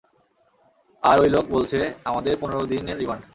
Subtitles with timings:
[1.03, 3.23] আর ওই লোক বলছে আমাদের পনের দিনের রিমান্ড!